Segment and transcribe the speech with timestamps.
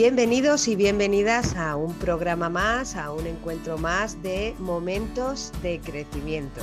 [0.00, 6.60] Bienvenidos y bienvenidas a un programa más, a un encuentro más de momentos de crecimiento.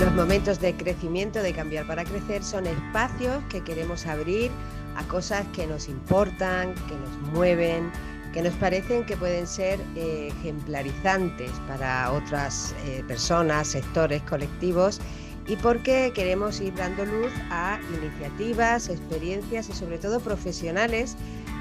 [0.00, 4.50] Los momentos de crecimiento, de cambiar para crecer, son espacios que queremos abrir
[4.96, 7.92] a cosas que nos importan, que nos mueven,
[8.32, 15.02] que nos parecen que pueden ser eh, ejemplarizantes para otras eh, personas, sectores, colectivos
[15.48, 21.16] y porque queremos ir dando luz a iniciativas, experiencias y sobre todo profesionales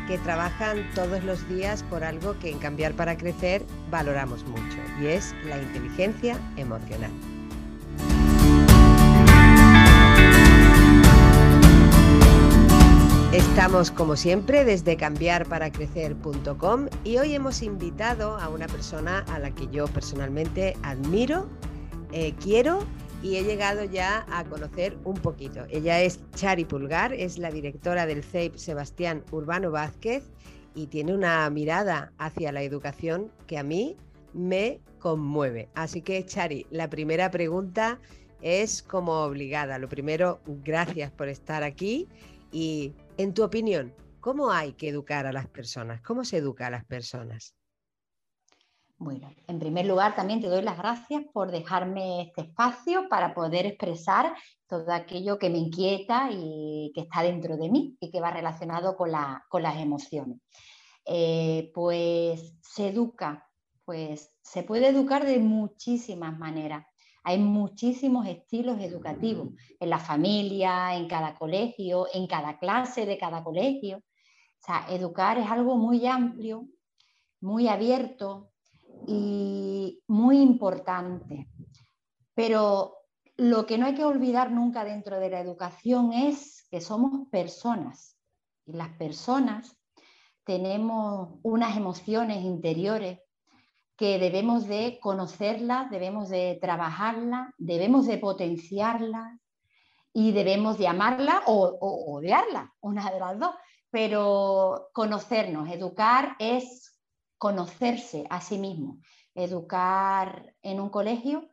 [0.08, 5.08] que trabajan todos los días por algo que en Cambiar para Crecer valoramos mucho y
[5.08, 7.12] es la inteligencia emocional.
[13.34, 19.68] Estamos como siempre desde cambiarparacrecer.com y hoy hemos invitado a una persona a la que
[19.68, 21.48] yo personalmente admiro,
[22.12, 22.79] eh, quiero
[23.21, 25.65] y he llegado ya a conocer un poquito.
[25.70, 30.23] Ella es Chari Pulgar, es la directora del CEIP Sebastián Urbano Vázquez
[30.76, 33.98] y tiene una mirada hacia la educación que a mí
[34.34, 35.70] me conmueve.
[35.73, 37.99] Así que Chari, la primera pregunta
[38.41, 39.79] es como obligada.
[39.79, 42.07] Lo primero, gracias por estar aquí
[42.51, 46.01] y en tu opinión, ¿cómo hay que educar a las personas?
[46.01, 47.57] ¿Cómo se educa a las personas?
[48.99, 53.67] Bueno, en primer lugar también te doy las gracias por dejarme este espacio para poder
[53.67, 58.31] expresar todo aquello que me inquieta y que está dentro de mí y que va
[58.31, 60.39] relacionado con, las emociones.
[61.05, 63.48] Eh, pues se educa,
[63.85, 66.84] pues se puede educar de muchísimas maneras.
[67.23, 73.44] Hay muchísimos estilos educativos en la familia, en cada colegio, en cada clase de cada
[73.44, 73.97] colegio.
[73.97, 76.67] O sea, educar es algo muy amplio,
[77.39, 78.53] muy abierto,
[79.06, 81.47] y muy importante.
[82.34, 82.95] Pero
[83.35, 88.17] lo que no hay que olvidar nunca dentro de la educación es que somos personas
[88.66, 89.77] y las personas
[90.44, 93.19] tenemos unas emociones interiores
[93.97, 99.39] que debemos de conocerlas, debemos de trabajarlas, debemos de potenciarlas
[100.13, 103.55] y debemos de amarlas o, o odiarlas, una de las dos.
[103.89, 106.97] Pero conocernos, educar es
[107.37, 108.99] conocerse a sí mismo.
[109.35, 111.49] Educar en un colegio,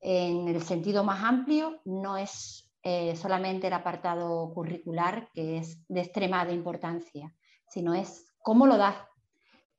[0.00, 6.00] en el sentido más amplio, no es eh, solamente el apartado curricular, que es de
[6.00, 7.32] extremada importancia,
[7.68, 8.96] sino es cómo lo das,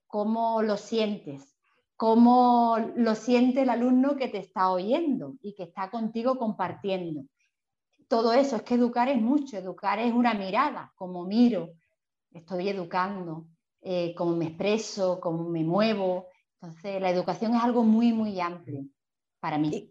[0.06, 1.54] cómo lo sientes,
[1.96, 7.24] cómo lo siente el alumno que te está oyendo y que está contigo compartiendo.
[8.08, 11.74] Todo eso, es que educar es mucho, educar es una mirada, como miro,
[12.30, 13.46] estoy educando,
[13.84, 16.28] eh, cómo me expreso, cómo me muevo.
[16.60, 18.86] Entonces, la educación es algo muy, muy amplio
[19.40, 19.90] para mí.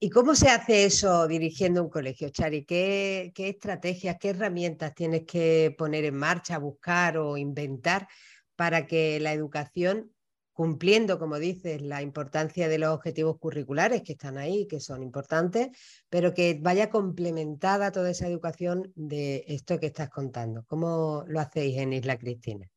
[0.00, 2.64] ¿Y, cómo se hace eso dirigiendo un colegio, Chari?
[2.64, 8.08] ¿Qué, ¿Qué estrategias, qué herramientas tienes que poner en marcha, buscar o inventar
[8.56, 10.14] para que la educación
[10.54, 15.68] cumpliendo, como dices, la importancia de los objetivos curriculares que están ahí, que son importantes,
[16.08, 20.64] pero que vaya complementada toda esa educación de esto que estás contando.
[20.66, 22.70] ¿Cómo lo hacéis en Isla Cristina?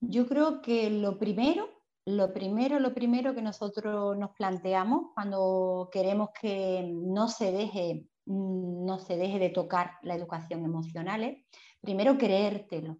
[0.00, 1.68] Yo creo que lo primero,
[2.06, 8.98] lo primero, lo primero que nosotros nos planteamos cuando queremos que no se deje, no
[8.98, 11.44] se deje de tocar la educación emocional es,
[11.80, 12.98] primero, creértelo.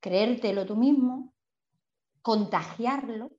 [0.00, 1.34] Creértelo tú mismo,
[2.20, 3.30] contagiarlo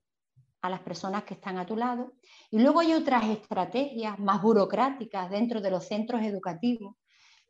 [0.62, 2.14] a las personas que están a tu lado.
[2.50, 6.96] Y luego hay otras estrategias más burocráticas dentro de los centros educativos,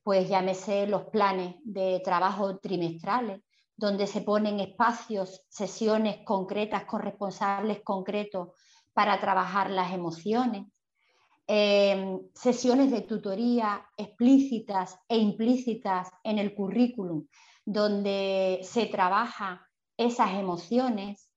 [0.02, 3.42] pues llámese los planes de trabajo trimestrales,
[3.78, 8.50] donde se ponen espacios, sesiones concretas con responsables concretos
[8.94, 10.66] para trabajar las emociones,
[11.46, 17.28] em, sesiones de tutoría explícitas e implícitas en el currículum,
[17.64, 21.30] donde se trabaja esas emociones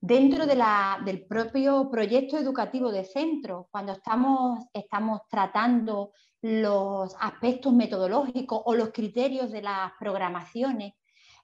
[0.00, 8.74] dentro del propio proyecto educativo de centro, cuando estamos, estamos tratando los aspectos metodológicos o
[8.74, 10.92] los criterios de las programaciones,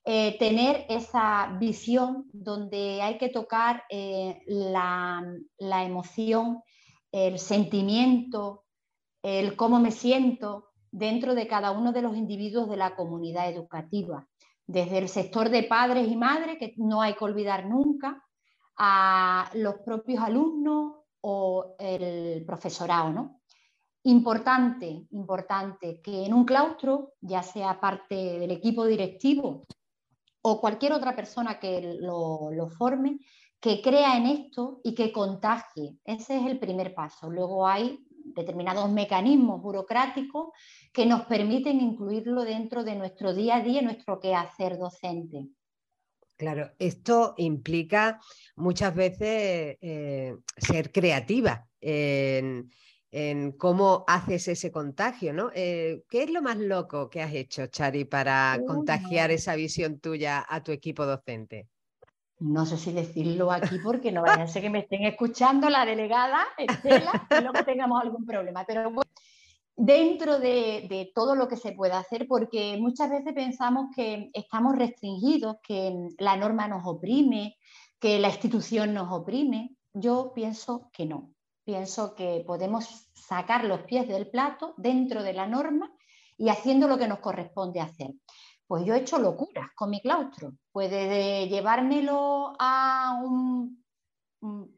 [0.05, 5.23] eh, tener esa visión donde hay que tocar eh, la,
[5.59, 6.63] emoción,
[7.13, 8.65] el sentimiento,
[9.23, 14.27] el cómo me siento dentro de cada uno de los individuos de la comunidad educativa,
[14.67, 18.25] desde el sector de padres y madres, que no hay que olvidar nunca,
[18.79, 23.41] a los propios alumnos o el profesorado, ¿no?
[24.05, 29.67] Importante, importante que en un claustro, ya sea parte del equipo directivo
[30.43, 33.19] o cualquier otra persona que lo, forme,
[33.61, 35.97] que crea en esto y que contagie.
[36.05, 37.31] Ese es el primer paso.
[37.31, 40.49] Luego hay determinados mecanismos burocráticos
[40.93, 45.49] que nos permiten incluirlo dentro de nuestro día a día, nuestro quehacer docente.
[46.37, 48.19] Claro, esto implica
[48.57, 51.69] muchas veces eh, ser creativa
[53.59, 55.51] cómo haces ese contagio, ¿no?
[55.55, 60.45] Eh, ¿Qué es lo más loco que has hecho, Chari, para contagiar esa visión tuya
[60.49, 61.69] a tu equipo docente?
[62.41, 65.85] No sé si decirlo aquí porque no vayan a ser que me estén escuchando la
[65.85, 68.65] delegada Estela y luego tengamos algún problema.
[68.65, 69.11] Pero bueno,
[69.77, 75.57] dentro de, todo lo que se puede hacer, porque muchas veces pensamos que estamos restringidos,
[75.63, 77.57] que la norma nos oprime,
[77.99, 79.77] que la institución nos oprime.
[79.93, 81.35] Yo pienso que no.
[81.71, 85.89] Pienso que podemos sacar los pies del plato dentro de la norma
[86.37, 88.11] y haciendo lo que nos corresponde hacer.
[88.67, 90.55] Pues yo he hecho locuras con mi claustro.
[90.73, 93.85] Puede llevármelo a un,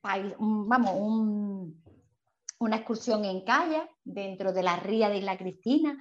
[0.03, 1.83] país, vamos, un
[2.59, 5.97] una excursión en calle dentro de la ría de Isla Cristina,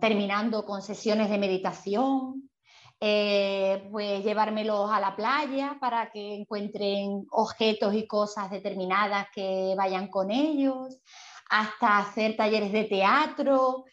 [0.00, 2.47] terminando con sesiones de meditación,
[3.00, 10.08] eh, pues llevármelos a la playa para que encuentren objetos y cosas determinadas que vayan
[10.08, 10.98] con ellos,
[11.48, 13.84] hasta hacer talleres de teatro.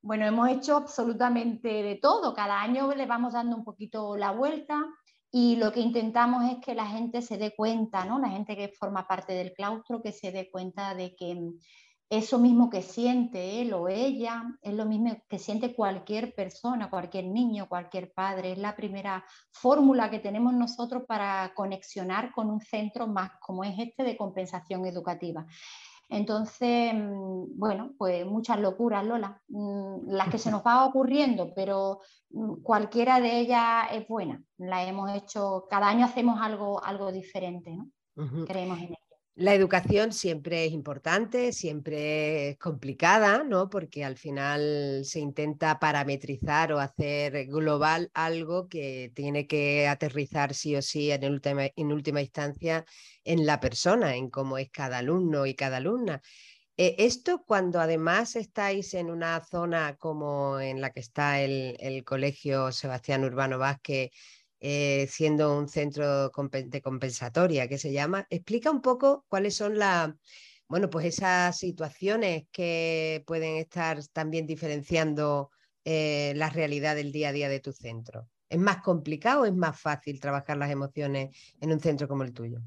[0.00, 2.34] Bueno, hemos hecho absolutamente de todo.
[2.34, 4.82] Cada año le vamos dando un poquito la vuelta
[5.30, 8.20] y lo que intentamos es que la gente se dé cuenta, ¿no?
[8.20, 11.36] la gente que forma parte del claustro, que se dé cuenta de que
[12.10, 17.26] eso mismo que siente él o ella es lo mismo que siente cualquier persona, cualquier
[17.26, 18.52] niño, cualquier padre.
[18.52, 23.74] Es la primera fórmula que tenemos nosotros para conexionar con un centro más como es
[23.78, 25.46] este de compensación educativa.
[26.08, 32.00] Entonces, mm, bueno, pues muchas locuras, Lola, mm, las que se nos va ocurriendo, pero
[32.30, 34.42] mm, cualquiera de ellas es buena.
[34.58, 37.90] La hemos hecho, cada año hacemos algo, algo diferente, ¿no?
[38.46, 38.94] Creemos en
[39.36, 43.68] la educación siempre es importante, siempre es complicada, ¿no?
[43.68, 50.76] Porque al final se intenta parametrizar o hacer global algo que tiene que aterrizar sí
[50.76, 51.24] o sí en,
[51.92, 52.84] última, instancia
[53.24, 56.22] en la persona, en cómo es cada alumno y cada alumna.
[56.76, 62.04] Eh, esto cuando además estáis en una zona como en la que está el, el
[62.04, 64.10] Colegio Sebastián Urbano Vázquez,
[64.66, 68.26] eh, siendo un centro de compensatoria que se llama.
[68.30, 70.10] Explica un poco cuáles son las,
[70.68, 75.50] bueno, pues esas situaciones que pueden estar también diferenciando
[75.84, 78.30] eh, la realidad del día a día de tu centro.
[78.48, 82.32] ¿Es más complicado o es más fácil trabajar las emociones en un centro como el
[82.32, 82.62] tuyo?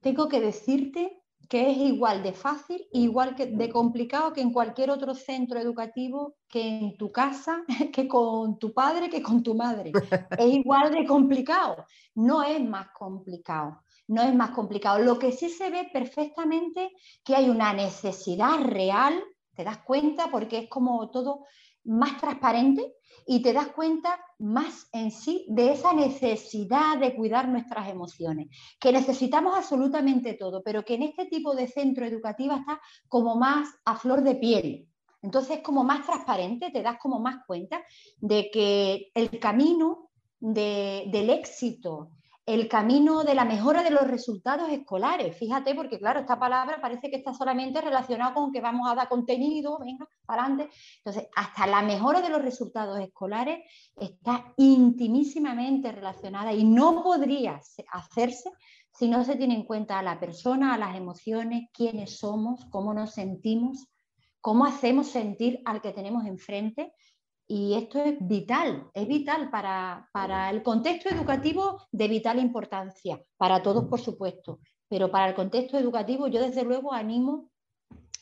[0.00, 1.21] Tengo que decirte
[1.52, 6.36] que es igual de fácil, igual que de complicado que en cualquier otro centro educativo,
[6.48, 7.62] que en tu casa,
[7.92, 9.92] que con tu padre, que con tu madre.
[10.38, 11.84] Es igual de complicado,
[12.14, 15.00] no es más complicado, no es más complicado.
[15.00, 16.90] Lo que sí se ve perfectamente
[17.22, 19.22] que hay una necesidad real,
[19.54, 21.44] te das cuenta porque es como todo
[21.84, 22.94] más transparente
[23.26, 28.48] y te das cuenta más en sí de esa necesidad de cuidar nuestras emociones,
[28.80, 33.68] que necesitamos absolutamente todo, pero que en este tipo de centro educativo está como más
[33.84, 34.88] a flor de piel.
[35.22, 37.80] Entonces, como más transparente, te das como más cuenta
[38.18, 42.10] de que el camino del éxito
[42.44, 45.36] el camino de la mejora de los resultados escolares.
[45.36, 49.08] Fíjate, porque claro, esta palabra parece que está solamente relacionada con que vamos a dar
[49.08, 50.74] contenido, venga, para adelante.
[50.98, 53.60] Entonces, hasta la mejora de los resultados escolares
[53.96, 57.60] está intimísimamente relacionada y no podría
[57.92, 58.50] hacerse
[58.92, 62.92] si no se tiene en cuenta a la persona, a las emociones, quiénes somos, cómo
[62.92, 63.88] nos sentimos,
[64.40, 66.92] cómo hacemos sentir al que tenemos enfrente
[67.46, 73.84] y esto es vital, es vital para, el contexto educativo de vital importancia, para todos
[73.84, 77.50] por supuesto, pero para el contexto educativo yo desde luego animo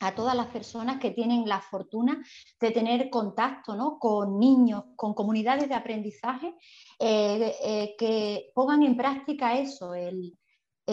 [0.00, 2.24] a todas las personas que tienen la fortuna
[2.58, 3.98] de tener contacto ¿no?
[3.98, 6.54] con niños, con comunidades de aprendizaje,
[6.98, 10.38] eh, eh, que pongan en práctica eso, el,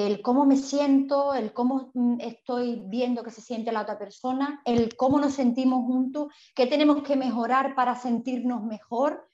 [0.05, 4.61] el cómo me siento, el cómo mm, estoy viendo que se siente la otra persona,
[4.63, 9.27] el cómo nos sentimos juntos, qué tenemos que mejorar para sentirnos mejor.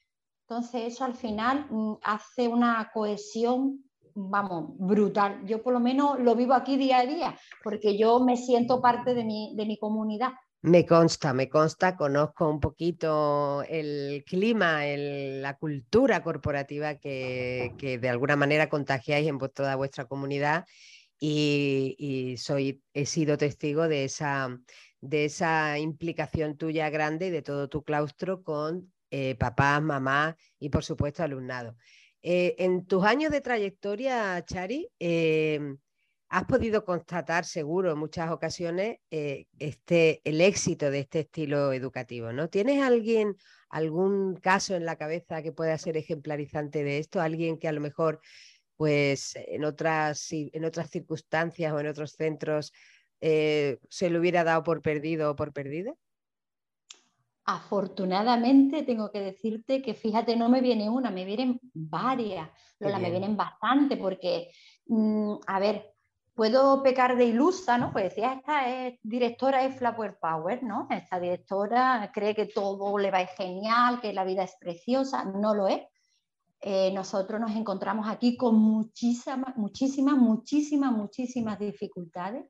[0.48, 3.84] Entonces eso al final mm, hace una cohesión,
[4.15, 5.46] vamos, brutal.
[5.46, 9.13] Yo por lo menos lo vivo aquí día a día, porque yo me siento parte
[9.13, 10.29] de mi, de mi comunidad.
[10.65, 18.38] Me consta, me consta, conozco un poquito el clima, la cultura corporativa que, de alguna
[18.38, 20.65] manera contagiáis en toda vuestra comunidad
[21.20, 24.58] y, soy, he sido testigo de esa,
[25.01, 30.70] de esa implicación tuya grande y de todo tu claustro con eh, papás, mamás y
[30.70, 31.75] por supuesto alumnado.
[32.22, 35.75] Eh, en tus años de trayectoria, Chari, eh,
[36.33, 42.33] has podido constatar seguro en muchas ocasiones eh, este, el éxito de este estilo educativo,
[42.33, 42.49] ¿no?
[42.49, 43.37] ¿Tienes alguien,
[43.69, 47.21] algún caso en la cabeza que pueda ser ejemplarizante de esto?
[47.21, 48.19] ¿Alguien que a lo mejor,
[48.77, 52.73] pues, en otras, en otras circunstancias o en otros centros
[53.21, 55.93] eh, se lo hubiera dado por perdido o por perdida?
[57.45, 62.49] Afortunadamente tengo que decirte que fíjate, no me viene una, me vienen varias,
[62.79, 64.49] Lola, me vienen bastante porque,
[64.87, 65.92] mm, a ver,
[66.33, 67.91] puedo pecar de ilusa, ¿no?
[67.91, 70.87] Pues decía, esta es directora de Flower Power, ¿no?
[70.89, 75.67] Esta directora cree que todo le va genial, que la vida es preciosa, no lo
[75.67, 75.81] es.
[76.61, 82.45] Eh, nosotros nos encontramos aquí con muchísimas, muchísimas, muchísimas, muchísimas dificultades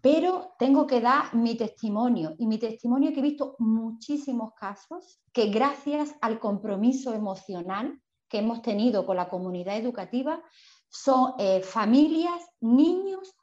[0.00, 5.48] pero tengo que dar mi testimonio y mi testimonio que he visto muchísimos casos que
[5.48, 10.42] gracias al compromiso emocional que hemos tenido con la comunidad educativa
[10.88, 13.34] son eh, familias, niños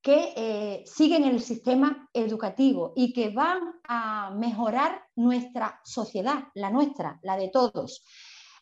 [0.00, 7.20] que eh, siguen el sistema educativo y que van a mejorar nuestra sociedad, la nuestra,
[7.22, 8.04] la de todos.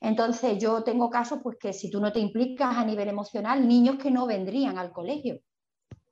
[0.01, 3.97] Entonces yo tengo casos pues que si tú no te implicas a nivel emocional, niños
[3.97, 5.41] que no vendrían al colegio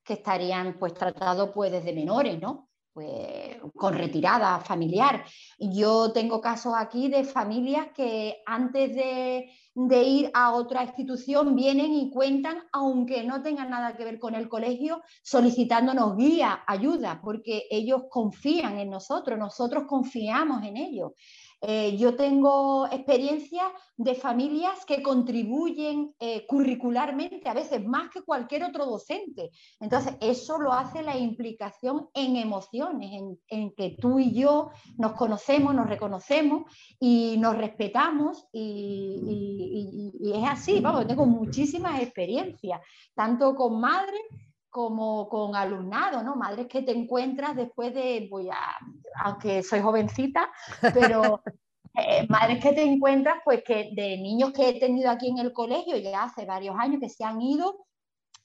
[0.09, 2.68] que estarían pues tratados pues desde menores, ¿no?
[2.99, 5.25] Pues con retirada familiar.
[5.61, 11.95] Yo tengo casos aquí de familias que antes de, de ir a otra institución vienen
[11.95, 17.69] y cuentan, aunque no tengan nada que ver con el colegio, solicitándonos guía, ayuda, porque
[17.71, 21.13] ellos confían en nosotros, nosotros confiamos en ellos.
[21.61, 28.65] Eh, yo tengo experiencias de familias que contribuyen eh, curricularmente, a veces más que cualquier
[28.65, 29.51] otro docente.
[29.81, 33.11] Entonces, eso lo hace la implicación en emociones,
[33.49, 40.49] en, que tú y yo nos conocemos, nos reconocemos y nos respetamos y, y es
[40.49, 42.81] así, vamos, tengo muchísimas experiencias,
[43.15, 44.21] tanto con madres
[44.79, 46.37] como con alumnado, ¿no?
[46.37, 48.79] Madres que te encuentras después de, voy a,
[49.25, 50.49] aunque soy jovencita,
[50.95, 51.43] pero
[51.97, 55.53] eh, madres que te encuentras, pues que de niños que he tenido aquí en el
[55.53, 57.87] colegio ya hace varios años que se han ido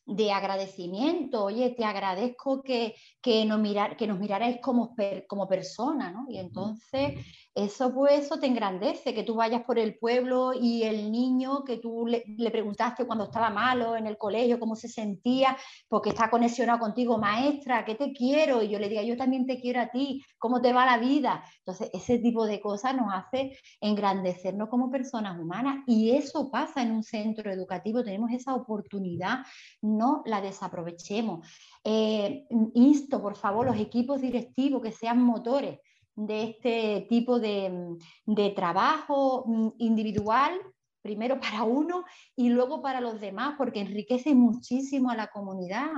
[0.08, 4.96] de agradecimiento, oye, te agradezco que, que, nos, mirar, que nos mirarais como,
[5.28, 6.26] como persona, ¿no?
[6.30, 7.14] Y entonces
[7.56, 11.78] eso pues eso te engrandece, que tú vayas por el pueblo y el niño que
[11.78, 15.56] tú le, preguntaste cuando estaba malo en el colegio, cómo se sentía,
[15.88, 18.64] porque está conexionado contigo, maestra, ¿qué te quiero?
[18.64, 21.44] Y yo le diga, yo también te quiero a ti, ¿cómo te va la vida?
[21.60, 26.92] Entonces ese tipo de cosas nos hace engrandecernos como personas humanas y eso pasa en
[26.92, 29.44] un centro educativo, tenemos esa oportunidad
[29.82, 31.48] no la desaprovechemos.
[31.84, 35.80] Eh, insto, por favor, los equipos directivos que sean motores
[36.16, 40.54] de este tipo de, de trabajo mm, individual,
[41.02, 42.04] primero para uno
[42.36, 45.92] y luego para los demás, porque enriquece muchísimo a la comunidad.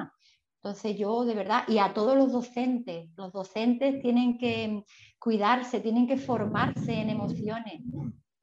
[0.64, 4.84] Entonces yo de verdad, y a todos los docentes, los docentes tienen que
[5.20, 7.82] cuidarse, tienen que formarse en emociones,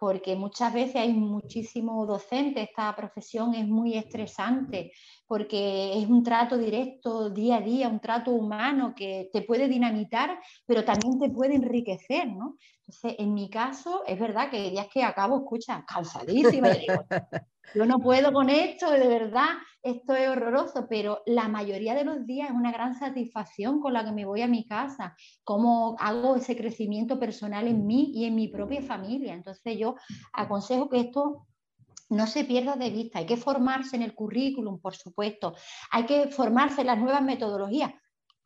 [0.03, 4.91] porque muchas veces hay muchísimos docentes, esta profesión es muy estresante,
[5.29, 10.41] porque es un trato directo día a día, un trato humano que te puede dinamitar,
[10.67, 12.57] pero también te puede enriquecer, ¿no?
[12.87, 17.05] Entonces, en mi caso, es verdad que días que acabo, escucha, cansadísima, y digo,
[17.75, 19.49] yo no puedo con esto, de verdad,
[19.83, 24.05] esto es horroroso, pero la mayoría de los días es una gran satisfacción con la
[24.05, 28.35] que me voy a mi casa, cómo hago ese crecimiento personal en mí y en
[28.35, 29.33] mi propia familia.
[29.33, 29.95] Entonces yo
[30.33, 31.47] aconsejo que esto
[32.11, 35.55] no se pierda de vista, hay que formarse en el currículum, por supuesto,
[35.91, 37.93] hay que formarse en las nuevas metodologías.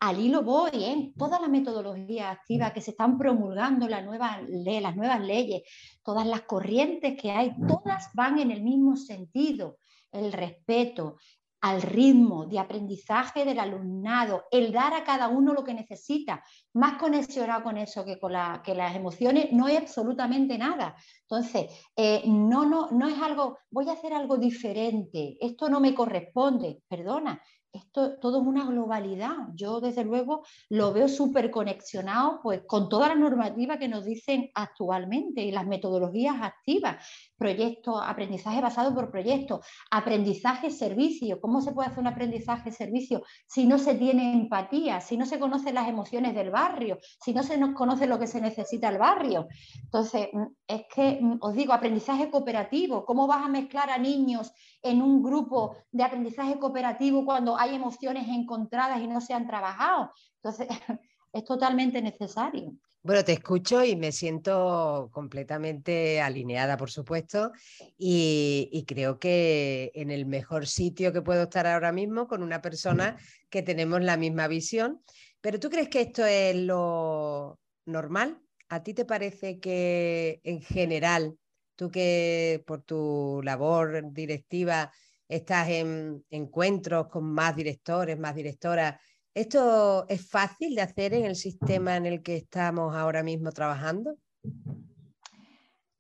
[0.00, 1.12] Al hilo voy, ¿eh?
[1.16, 5.62] todas las metodologías activas que se están promulgando, las nuevas leyes,
[6.02, 9.78] todas las corrientes que hay, todas van en el mismo sentido,
[10.12, 11.16] el respeto,
[11.62, 16.42] al ritmo de aprendizaje del alumnado, el dar a cada uno lo que necesita,
[16.74, 20.94] más conexionado con eso que con las emociones, no hay absolutamente nada.
[21.22, 25.94] Entonces, eh, no, no, no es algo, voy a hacer algo diferente, esto no me
[25.94, 27.42] corresponde, perdona,
[27.76, 29.37] esto todo es una globalidad.
[29.54, 34.50] Yo, desde luego, lo veo súper conexionado pues, con toda la normativa que nos dicen
[34.54, 36.97] actualmente y las metodologías activas.
[37.36, 41.40] Proyectos, aprendizaje basado por proyectos, aprendizaje servicio.
[41.40, 45.38] ¿Cómo se puede hacer un aprendizaje servicio si no se tiene empatía, si no se
[45.38, 48.98] conocen las emociones del barrio, si no se nos conoce lo que se necesita el
[48.98, 49.48] barrio?
[49.82, 53.04] Entonces, mm, es que mm, os digo, aprendizaje cooperativo.
[53.04, 54.52] ¿Cómo vas a mezclar a niños
[54.82, 60.12] en un grupo de aprendizaje cooperativo cuando hay emociones encontradas y no se han trabajado.
[60.36, 60.68] Entonces,
[61.32, 62.72] es totalmente necesario.
[63.06, 67.52] Bueno, te escucho y me siento completamente alineada, por supuesto,
[67.96, 73.16] y, creo que en el mejor sitio que puedo estar ahora mismo con una persona
[73.48, 75.04] que tenemos la misma visión.
[75.40, 78.40] Pero ¿tú crees que esto es lo normal?
[78.70, 81.38] ¿A ti te parece que en general,
[81.76, 84.92] tú que por tu labor directiva
[85.28, 89.00] estás en encuentros con más directores, más directoras,
[89.36, 94.16] ¿Esto es fácil de hacer en el sistema en el que estamos ahora mismo trabajando?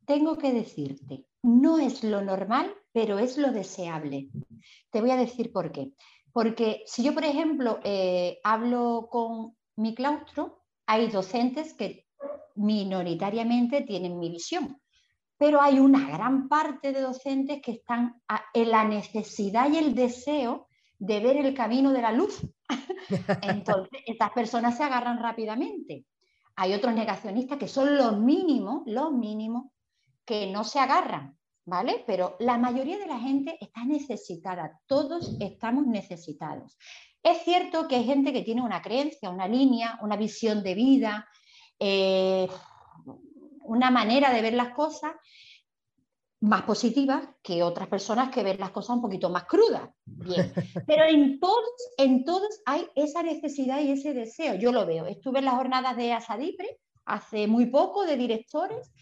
[0.06, 4.30] Tengo que decirte, no es lo normal, pero es lo deseable.
[4.90, 5.92] Te voy a decir por qué.
[6.32, 12.06] Porque si yo, por ejemplo, eh, hablo con mi claustro, hay docentes que
[12.54, 14.80] minoritariamente tienen mi visión,
[15.36, 18.18] pero hay una gran parte de docentes que están
[18.54, 22.40] en la necesidad y el deseo de ver el camino de la luz.
[23.42, 26.04] Entonces, estas personas se agarran rápidamente.
[26.56, 29.70] Hay otros negacionistas que son los mínimos, los mínimos,
[30.24, 32.02] que no se agarran, ¿vale?
[32.06, 36.76] Pero la mayoría de la gente está necesitada, todos estamos necesitados.
[37.22, 41.28] Es cierto que hay gente que tiene una creencia, una línea, una visión de vida,
[41.78, 42.48] eh,
[43.60, 45.12] una manera de ver las cosas
[46.40, 49.88] más positivas que otras personas que ven las cosas un poquito más crudas.
[50.04, 50.52] Bien,
[50.86, 54.54] pero en todos, en todos hay esa necesidad y ese deseo.
[54.54, 55.06] Yo lo veo.
[55.06, 58.92] Estuve en las jornadas de Asadipre hace muy poco de directores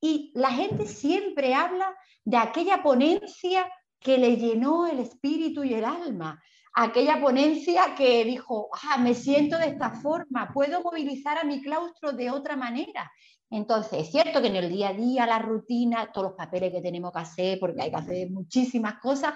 [0.00, 3.70] y la gente siempre habla de aquella ponencia
[4.00, 6.42] que le llenó el espíritu y el alma,
[6.74, 12.12] aquella ponencia que dijo, ah, me siento de esta forma, puedo movilizar a mi claustro
[12.12, 13.10] de otra manera.
[13.52, 16.80] Entonces, es cierto que en el día a día, la rutina, todos los papeles que
[16.80, 19.34] tenemos que hacer, porque hay que hacer muchísimas cosas,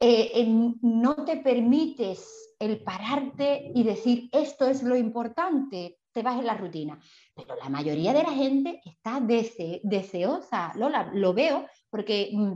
[0.00, 0.46] eh,
[0.80, 6.56] no te permites el pararte y decir, esto es lo importante, te vas en la
[6.56, 6.98] rutina.
[7.34, 12.54] Pero la mayoría de la gente está deseosa, Lola, lo veo, porque mm,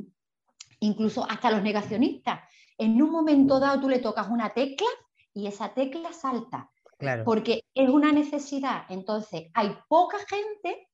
[0.81, 2.41] incluso hasta los negacionistas,
[2.79, 4.89] en un momento dado tú le tocas una tecla
[5.35, 6.71] y esa tecla salta.
[7.25, 8.85] Porque es una necesidad.
[8.89, 10.89] Entonces, hay poca gente,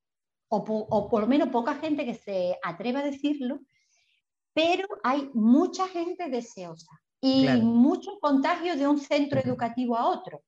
[0.49, 3.59] o, por lo menos poca gente que se atreva a decirlo,
[4.53, 10.43] pero hay mucha gente deseosa y mucho contagio de un centro educativo a otro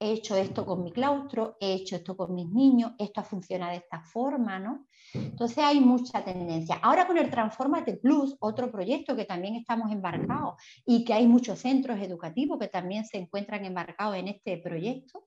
[0.00, 3.76] he hecho esto con mi claustro, he hecho esto con mis niños, esto funciona de
[3.76, 4.86] esta forma, ¿no?
[5.14, 6.78] Entonces hay mucha tendencia.
[6.82, 11.60] Ahora con el Transformate Plus, otro proyecto que también estamos embarcados y que hay muchos
[11.60, 15.24] centros educativos que también se encuentran embarcados en este proyecto,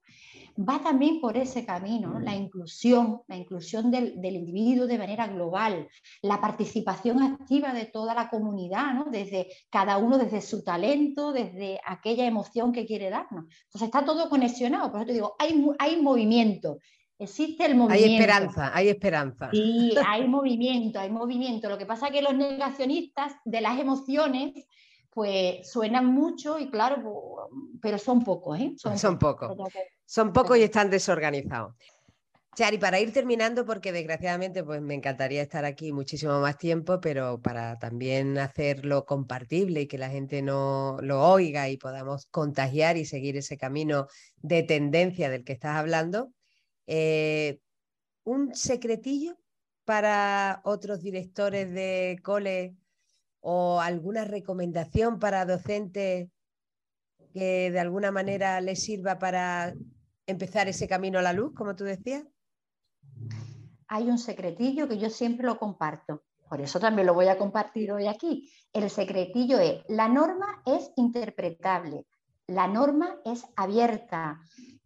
[0.58, 5.88] va también por ese camino, la inclusión, la inclusión del, individuo de manera global,
[6.22, 9.06] la participación activa de toda la comunidad, ¿no?
[9.06, 13.46] desde cada uno desde su talento, desde aquella emoción que quiere darnos.
[13.66, 16.78] Entonces está todo conexionado, por eso te digo, hay, hay movimiento.
[17.22, 18.08] Existe el movimiento.
[18.08, 19.50] Hay esperanza, hay esperanza.
[19.52, 21.70] Sí, hay movimiento, hay movimiento.
[21.70, 24.66] Lo que pasa es que los negacionistas de las emociones
[25.12, 28.74] pues suenan mucho y claro, pero son pocos, ¿eh?
[28.96, 29.56] Son, pocos.
[30.04, 31.76] Son pocos y están desorganizados.
[32.56, 37.40] Chari, para ir terminando, porque desgraciadamente pues me encantaría estar aquí muchísimo más tiempo, pero
[37.40, 43.06] para también hacerlo compartible y que la gente no lo oiga y podamos contagiar y
[43.06, 44.08] seguir ese camino
[44.38, 46.32] de tendencia del que estás hablando,
[46.88, 47.60] eh,
[48.24, 49.38] un secretillo
[49.86, 52.76] para otros directores de cole
[53.40, 56.30] o alguna recomendación para docentes
[57.34, 59.74] que de alguna manera les sirva para
[60.28, 62.24] empezar ese camino a la luz, como tú decías?
[63.88, 67.92] Hay un secretillo que yo siempre lo comparto, por eso también lo voy a compartir
[67.92, 68.50] hoy aquí.
[68.74, 72.06] El secretillo es, la norma es interpretable,
[72.48, 74.42] la norma es abierta.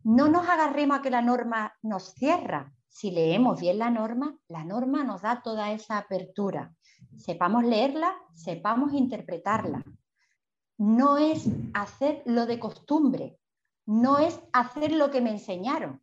[0.06, 2.72] No nos agarremos a que la norma nos cierra.
[2.88, 6.74] Si leemos bien la norma, la norma nos da toda esa apertura
[7.18, 9.84] sepamos leerla, sepamos interpretarla.
[10.78, 13.38] No es hacer lo de costumbre,
[13.86, 16.02] no es hacer lo que me enseñaron,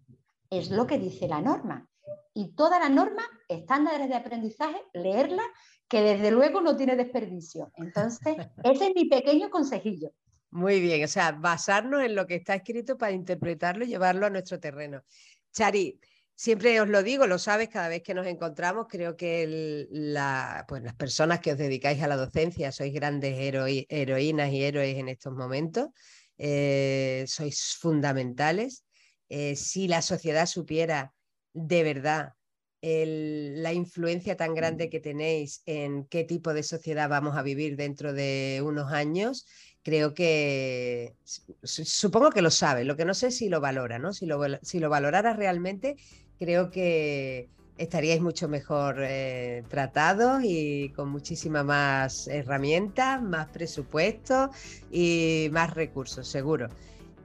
[0.50, 1.88] es lo que dice la norma.
[2.34, 5.42] Y toda la norma, estándares de aprendizaje, leerla,
[5.88, 7.70] que desde luego no tiene desperdicio.
[7.76, 10.12] Entonces, ese es mi pequeño consejillo.
[10.52, 14.30] Muy bien, o sea, basarnos en lo que está escrito para interpretarlo y llevarlo a
[14.30, 15.02] nuestro terreno.
[15.52, 15.98] Chari,
[16.34, 19.86] Siempre os lo digo, lo sabes, cada vez que nos encontramos, creo que
[20.66, 25.08] pues las personas que os dedicáis a la docencia sois grandes heroínas y héroes en
[25.08, 25.90] estos momentos,
[26.38, 28.84] eh, sois fundamentales.
[29.28, 31.12] Eh, si la sociedad supiera
[31.52, 32.32] de verdad
[32.82, 38.12] la influencia tan grande que tenéis en qué tipo de sociedad vamos a vivir dentro
[38.12, 39.46] de unos años,
[39.82, 41.14] creo que
[41.62, 44.12] supongo que lo sabe, lo que no sé si lo valora, ¿no?
[44.12, 45.96] Si lo, si lo valorara realmente,
[46.38, 54.50] creo que estaríais mucho mejor eh, tratados y con muchísimas más herramientas, más presupuesto
[54.90, 56.68] y más recursos, seguro.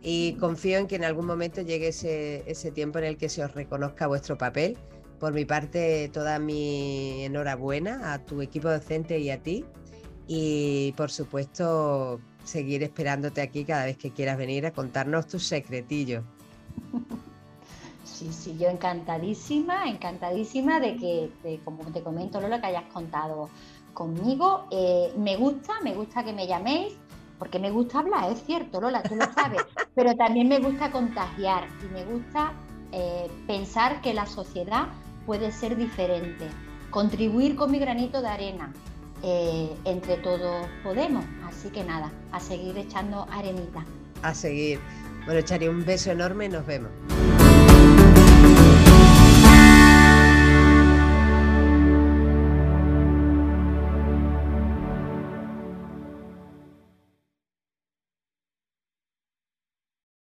[0.02, 3.44] Y confío en que en algún momento llegue ese, ese tiempo en el que se
[3.44, 4.78] os reconozca vuestro papel.
[5.20, 9.66] Por mi parte, toda mi enhorabuena a tu equipo docente y a ti.
[10.28, 16.24] Y por supuesto, seguir esperándote aquí cada vez que quieras venir a contarnos tus secretillos.
[18.04, 23.50] Sí, sí, yo encantadísima, encantadísima de que, como te comento, Lola, que hayas contado
[23.94, 24.66] conmigo.
[24.72, 26.94] Eh, me gusta, me gusta que me llaméis,
[27.38, 29.62] porque me gusta hablar, es cierto, Lola, tú lo sabes,
[29.94, 32.54] pero también me gusta contagiar y me gusta
[32.92, 34.88] eh, pensar que la sociedad
[35.26, 36.48] puede ser diferente,
[36.90, 38.74] contribuir con mi granito de arena.
[39.24, 43.84] Eh, entre todos podemos, así que nada, a seguir echando arenita.
[44.22, 44.80] A seguir.
[45.26, 46.92] Bueno, echaré un beso enorme y nos vemos.